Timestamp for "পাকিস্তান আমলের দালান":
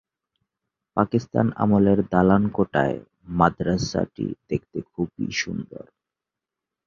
0.97-2.43